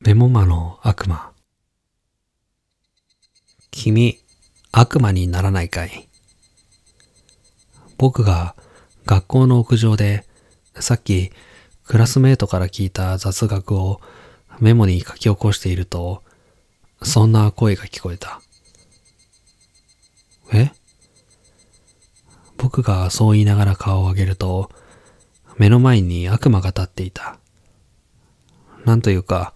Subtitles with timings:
[0.00, 1.32] メモ魔の悪魔。
[3.72, 4.16] 君、
[4.70, 6.08] 悪魔にならないかい
[7.96, 8.54] 僕が
[9.06, 10.24] 学校の屋上で
[10.76, 11.32] さっき
[11.84, 14.00] クラスメートから聞いた雑学を
[14.60, 16.22] メモに書き起こしていると、
[17.02, 18.40] そんな声が聞こえた。
[20.52, 20.70] え？
[22.56, 24.70] 僕がそう言いながら顔を上げると、
[25.56, 27.38] 目の前に悪魔が立っていた。
[28.84, 29.54] なんというか、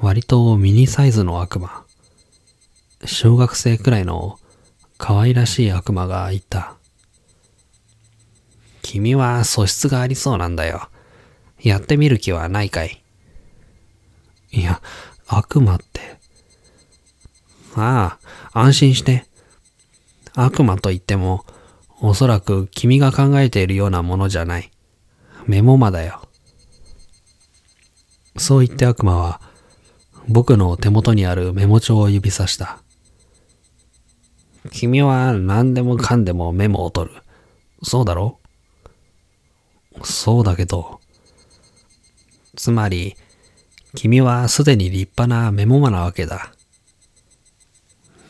[0.00, 1.84] 割とミニサイズの悪魔。
[3.04, 4.38] 小学生くらいの
[4.98, 6.76] 可愛らしい悪魔がいた。
[8.82, 10.88] 君は素質がありそうなんだよ。
[11.60, 13.02] やってみる気はないかい
[14.52, 14.80] いや、
[15.26, 16.18] 悪魔って。
[17.74, 18.18] あ
[18.52, 19.26] あ、安心して。
[20.34, 21.44] 悪魔と言っても、
[22.00, 24.70] おそらく君が考えているようなものじゃない。
[25.46, 26.20] メモ魔だよ。
[28.36, 29.40] そう言って悪魔は、
[30.28, 32.78] 僕の手元にあるメモ帳を指さした。
[34.72, 37.16] 君は何でもかんでもメモを取る。
[37.82, 38.40] そうだろ？
[40.02, 41.00] そうだけど。
[42.56, 43.16] つまり、
[43.94, 46.52] 君はすでに立派なメモ魔なわけだ。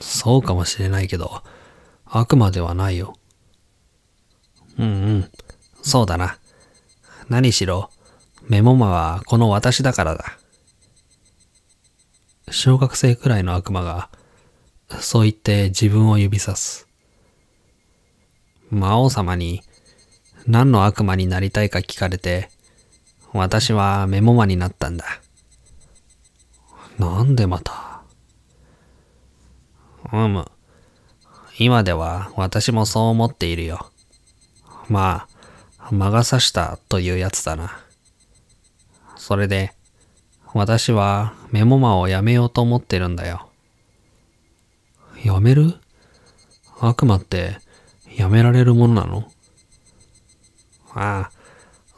[0.00, 1.42] そうかもしれないけど、
[2.04, 3.14] 悪魔ではないよ。
[4.78, 5.30] うんうん、
[5.82, 6.38] そうだな。
[7.28, 7.90] 何しろ、
[8.42, 10.38] メモ魔はこの私だからだ。
[12.50, 14.08] 小学生くらいの悪魔が、
[15.00, 16.86] そう言って自分を指さす。
[18.70, 19.62] 魔王様に
[20.46, 22.50] 何の悪魔になりたいか聞かれて、
[23.32, 25.04] 私はメモ魔になったんだ。
[26.98, 28.02] なんでまた？
[30.12, 30.50] うむ。
[31.58, 33.90] 今では私もそう思っているよ。
[34.88, 35.26] ま
[35.78, 37.80] あ、魔が差したというやつだな。
[39.16, 39.72] それで、
[40.56, 43.50] 私はメモマをやめようと思ってるんだよ。
[45.22, 45.74] やめる？
[46.80, 47.58] 悪魔って
[48.16, 49.30] やめられるものなの？
[50.94, 51.30] ああ、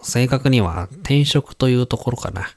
[0.02, 2.48] 正確には転職というところかな。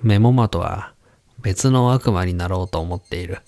[0.00, 0.94] メモマとは
[1.42, 3.40] 別の悪魔になろうと思っている。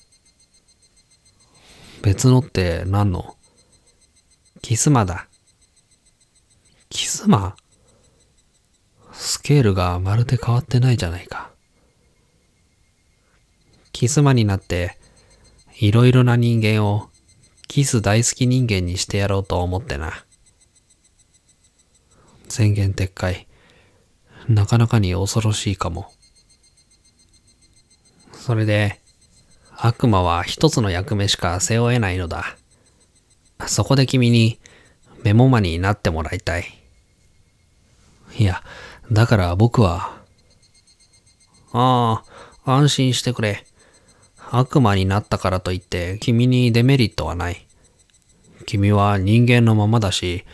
[2.02, 3.36] 別のって何の？
[4.62, 5.28] キスマだ。
[6.88, 7.54] キスマ？
[9.12, 11.51] スケールがまるで変わってないじゃないか。
[14.02, 14.98] キスマになって、
[15.78, 17.08] いろいろな人間を
[17.68, 20.24] キス大好き人間にしてやろうと思ってな。
[22.48, 23.46] 宣言撤回。
[24.48, 26.12] なかなかに恐ろしいかも。
[28.32, 29.00] それで、
[29.70, 32.56] 悪魔は一つの役目しか背負えないのだ。
[33.68, 34.58] そこで君に
[35.22, 36.64] メモマになってもらいたい。
[38.36, 38.64] いや、
[39.12, 40.20] だから僕は、
[41.70, 42.24] あ
[42.64, 43.64] あ、安心してくれ。
[44.54, 47.66] 悪魔になったからといって君にデメリットはない。
[48.66, 50.44] 君は人間のままだし、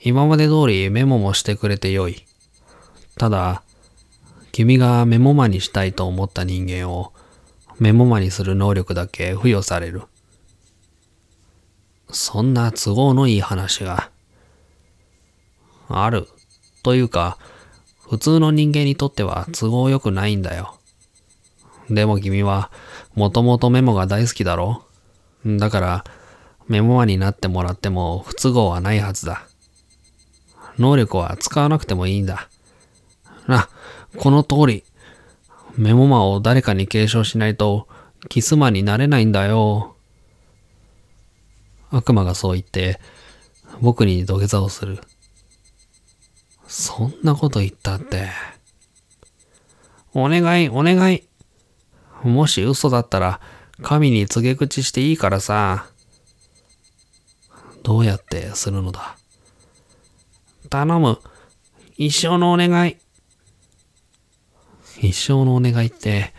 [0.00, 2.24] 今まで通りメモもしてくれてよい。
[3.18, 3.62] ただ、
[4.52, 7.12] 君がメモ魔にしたいと思った人間を
[7.80, 10.02] メモ魔にする能力だけ付与される。
[12.12, 14.10] そんな都合のいい話が
[15.88, 16.28] ある。
[16.84, 17.36] というか、
[18.08, 20.76] 普通の人間にとっては都合良くないんだよ。
[21.90, 22.70] でも君は、
[23.14, 24.84] もともとメモが大好きだろ？
[25.44, 26.04] だから、
[26.68, 29.46] メモマになってもらっても不都合はないはずだ。
[30.78, 32.48] 能力は使わなくてもいいんだ。
[33.46, 33.68] な、
[34.16, 34.84] この通り。
[35.76, 37.88] メモマを誰かに継承しないと、
[38.28, 39.96] キスマになれないんだよ。
[41.90, 43.00] 悪魔がそう言って、
[43.80, 45.00] 僕に土下座をする。
[46.66, 48.28] そんなこと言ったって。
[50.14, 51.24] お願い、お願い。
[52.22, 53.40] もし嘘だったら、
[53.82, 55.86] 神に告げ口していいからさ。
[57.82, 59.16] どうやってするのだ
[60.68, 61.18] 頼む。
[61.96, 62.96] 一生のお願い。
[65.00, 66.34] 一生のお願いって、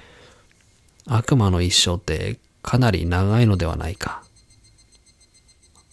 [1.07, 4.23] 悪魔の一生ってかなり長いのではないか。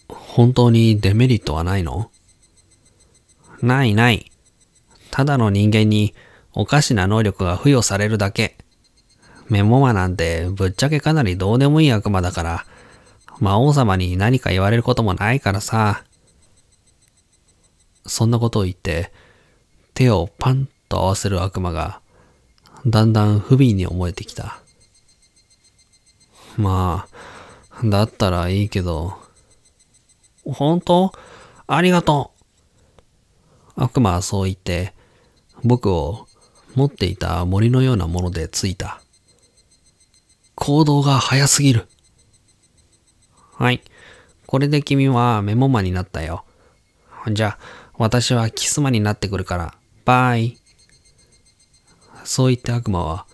[0.08, 2.11] 本当にデメリットはないの？
[3.62, 4.31] ないない。
[5.11, 6.14] ただの人間に
[6.52, 8.58] おかしな能力が付与されるだけ。
[9.48, 12.66] メモマなんてぶっちゃけかなりどうでもいい悪魔だから、
[13.40, 16.04] 魔王様に何か言われることもないからさ。
[18.06, 19.12] そんなことを言って、
[19.94, 22.00] 手をパンと合わせる悪魔が、
[22.86, 24.60] だんだん不憫に思えてきた。
[26.56, 27.06] ま
[27.80, 29.14] あ、だったらいいけど、
[30.44, 31.12] 本当？
[31.66, 32.32] ありがと
[33.76, 33.82] う。
[33.82, 34.94] 悪魔はそう言って、
[35.62, 36.26] 僕を
[36.74, 39.02] 持っていた森のようなものでついた。
[40.60, 41.87] 行動が早すぎる。
[43.55, 43.81] はい。
[44.46, 46.44] これで君はメモマになったよ。
[47.32, 49.75] じゃあ、私はキスマになってくるから、
[50.05, 50.58] バイ。
[52.25, 53.26] そう言って悪魔は、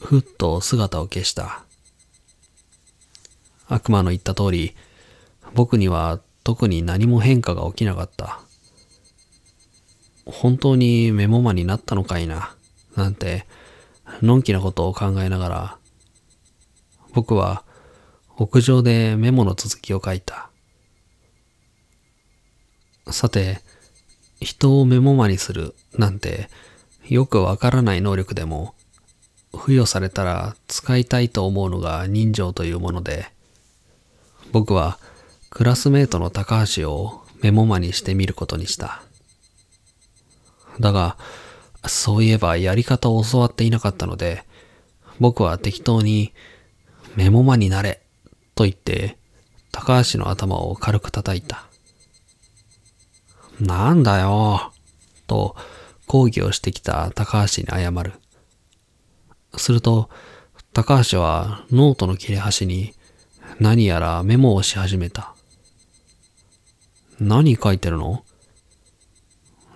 [0.00, 1.62] ふっと姿を消した。
[3.68, 4.74] 悪魔の言った通り、
[5.54, 8.40] 僕には特に何も変化が起きなかった。
[10.24, 12.54] 本当にメモマになったのかいな、
[12.96, 13.46] なんて、
[14.22, 15.78] のんきなことを考えながら、
[17.16, 17.64] 僕は
[18.36, 20.50] 屋上でメモの続きを書いた。
[23.10, 23.62] さて、
[24.38, 26.50] 人をメモマにするなんて
[27.08, 28.74] よくわからない能力でも
[29.50, 33.30] 付与されたら使いたいと思うのが人情というもので、
[34.52, 34.98] 僕は
[35.48, 39.00] クラスメートの高橋をメモマにしてみることにした。
[40.80, 41.16] だが、
[41.86, 44.44] そういえばやり方を教わっていなかったので、
[45.18, 46.34] 僕は適当に
[47.16, 48.02] メモマになれ
[48.54, 49.16] と言って
[49.72, 51.66] 高橋の頭を軽く叩いた。
[53.58, 54.72] なんだよ
[55.26, 55.56] と
[56.06, 58.12] 抗議をしてきた高橋に謝る。
[59.56, 60.10] すると、
[60.74, 62.92] 高橋はノートの切れ端に
[63.58, 65.34] 何やらメモをし始めた。
[67.18, 68.24] 何書いてるの？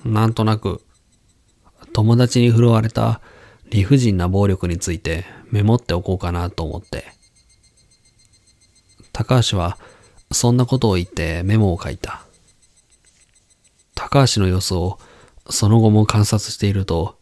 [0.04, 0.82] なんとなく、
[1.94, 3.22] 友達に振るわれた
[3.70, 7.18] 理不尽な暴力についてメモっておこうかなと思って。
[9.20, 9.76] 高橋は
[10.32, 12.22] そんなことを言ってメモを書いた。
[13.94, 14.98] 高橋の様子を
[15.50, 17.18] その後も観察していると、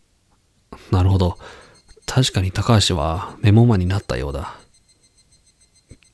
[0.92, 1.38] なるほど。
[2.06, 4.54] 確かに高橋はメモマになったようだ。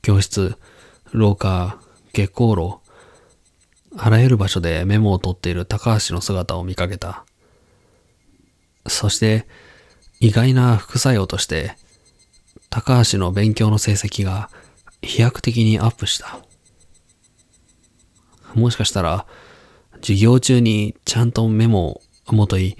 [0.01, 0.55] 教室、
[1.11, 1.77] 廊下、
[2.13, 2.81] 月光炉、
[3.95, 7.25] あらゆる場所でメモを取っている高橋の姿を見かけた。
[8.87, 9.45] そして、
[10.19, 11.77] 意外な副作用として、
[12.71, 14.49] 高橋の勉強の成績が
[15.05, 16.39] 飛躍的にアップした。
[18.53, 19.25] もしかしたら、
[20.01, 22.77] 授業中にちゃんとメモをもとい、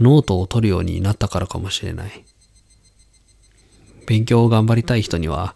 [0.00, 2.24] ノートを取るようになったからかもしれない。
[4.06, 5.54] 勉強を頑張りたい人には、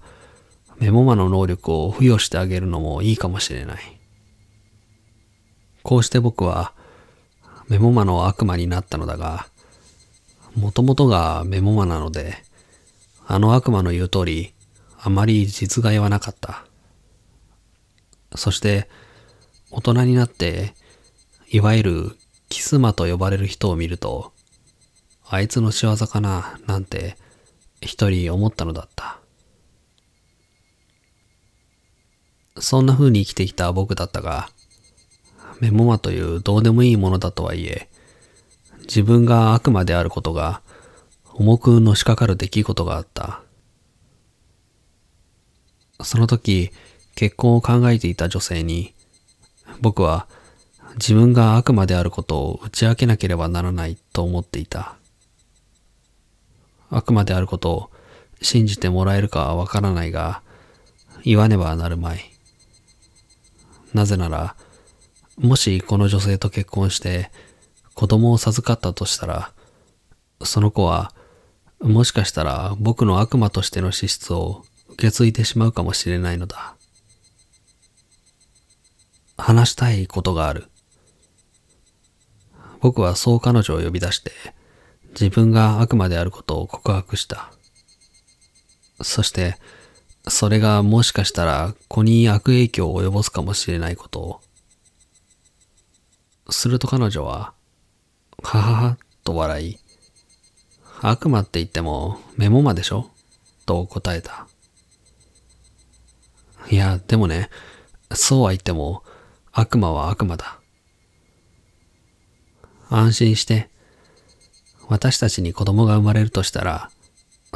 [0.79, 4.00] メモ魔の能力を付与してあげるのもいいかもしれない。
[5.82, 6.73] こうして僕は、
[7.69, 9.49] メモ魔の悪魔になったのだが、
[10.55, 12.37] もともとがメモ魔なので、
[13.26, 14.53] あの悪魔の言う通り、
[15.06, 16.64] あまり実害はなかった。
[18.35, 18.88] そして、
[19.70, 20.75] 大人になって、
[21.49, 22.17] いわゆる
[22.49, 24.32] キスマと呼ばれる人を見ると、
[25.29, 27.17] あいつの仕業かな、なんて
[27.81, 29.20] 一人思ったのだった。
[32.58, 34.49] そんな風に生きてきた僕だったが、
[35.61, 37.88] メモマというどうでもいいものだとはいえ、
[38.88, 40.62] 自分が悪魔であることが
[41.32, 43.45] 重くのしかかる出来事があった。
[46.02, 46.70] その時、
[47.14, 48.94] 結婚を考えていた女性に、
[49.81, 50.26] 僕は
[50.94, 54.96] 自分が悪魔であることを打ち明けなければならないと思っていた。
[56.90, 57.90] 悪魔であることを
[58.40, 60.43] 信じてもらえるかはわからないが、
[61.25, 62.20] 言わねばなるまい。
[63.93, 64.56] なぜなら、
[65.38, 67.31] もしこの女性と結婚して
[67.94, 69.53] 子供を授かったとしたら、
[70.43, 71.12] その子は
[71.81, 74.65] もしかしたら僕の悪魔としての資質を
[74.96, 76.74] 受け継いでしまうかもしれないのだ。
[79.36, 80.69] 話したいことがある。
[82.81, 84.32] 僕はそう彼女を呼び出して
[85.10, 87.53] 自分が悪魔であることを告白した。
[89.03, 89.58] そして、
[90.26, 94.41] それがもしかしたら子に悪影響を及ぼすかもしれないことを。
[96.48, 97.53] すると彼女は、
[98.43, 99.79] ははは、と笑い、
[101.03, 103.10] 悪魔って言ってもメモマでしょ？
[103.67, 104.46] と答えた。
[106.70, 107.49] いや、でもね、
[108.13, 109.05] そうは言っても
[109.53, 110.58] 悪魔は悪魔だ。
[112.89, 113.70] 安心して、
[114.89, 116.91] 私たちに子供が生まれるとしたら、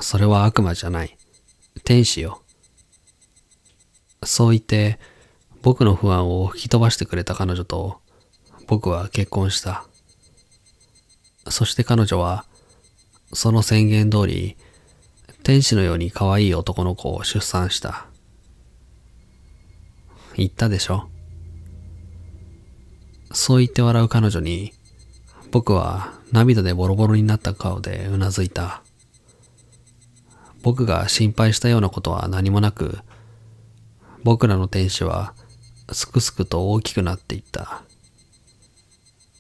[0.01, 1.17] それは悪魔じゃない。
[1.85, 2.43] 天使よ。
[4.25, 4.99] そう言って、
[5.63, 8.01] 僕の不安を吹き飛ばしてくれた彼女と、
[8.67, 9.85] 僕は結婚した。
[11.49, 12.45] そして彼女は、
[13.33, 14.57] その宣言通り、
[15.43, 18.10] 天使のように可愛い男の子を出産した。
[20.41, 21.11] 言ったでしょ？
[23.33, 24.73] そう言って笑う彼女に、
[25.51, 28.83] 僕は涙でボロボロになった顔でうなずいた。
[30.63, 32.99] 僕が心配したようなことは何もなく、
[34.25, 35.35] 僕らの天使は
[35.93, 37.83] すくすくと大きくなっていった。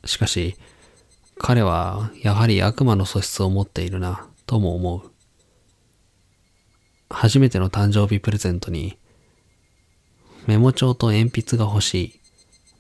[0.05, 0.57] しかし、
[1.39, 5.11] 彼はやはり悪魔の素質を持っているな、とも思う。
[7.09, 8.99] 初めての誕生日プレゼントに、
[10.51, 12.21] メモ帳と鉛筆が欲しい、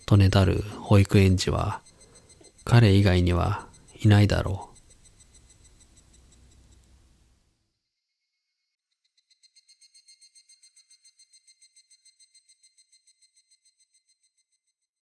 [0.04, 1.82] とねだる保育園児は、
[2.64, 3.68] 彼以外には
[4.00, 4.69] いないだろう。